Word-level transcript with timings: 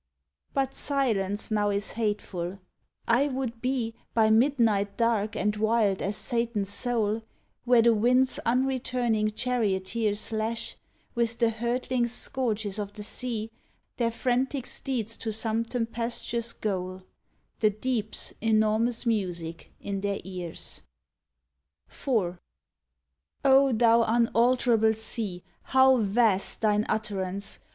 But 0.55 0.73
silence 0.73 1.51
now 1.51 1.69
is 1.69 1.91
hateful: 1.91 2.57
I 3.07 3.27
would 3.27 3.61
be, 3.61 3.93
By 4.15 4.31
midnight 4.31 4.97
dark 4.97 5.35
and 5.35 5.55
wild 5.55 6.01
as 6.01 6.15
Satan's 6.17 6.73
soul, 6.73 7.21
Where 7.65 7.83
the 7.83 7.93
winds' 7.93 8.39
unreturning 8.43 9.29
charioteers 9.33 10.31
Lash, 10.31 10.75
with 11.13 11.37
the 11.37 11.51
hurtling 11.51 12.07
scourges 12.07 12.79
of 12.79 12.93
the 12.93 13.03
sea, 13.03 13.51
Their 13.97 14.09
frantic 14.09 14.65
steeds 14.65 15.15
to 15.17 15.31
some 15.31 15.63
tempestuous 15.63 16.51
goal 16.53 17.03
The 17.59 17.69
deep's 17.69 18.33
enormous 18.41 19.05
music 19.05 19.71
in 19.79 20.01
their 20.01 20.19
ears. 20.23 20.81
42 21.89 22.39
SONNE'TS 23.43 23.45
ON 23.45 23.51
"THE 23.51 23.51
SEA'S 23.51 23.51
VOICE 23.51 23.51
IV 23.51 23.51
O 23.51 23.77
thou 23.77 24.03
unalterable 24.15 24.95
sea! 24.95 25.43
how 25.61 25.97
vast 25.97 26.61
Thine 26.61 26.87
utterance! 26.89 27.59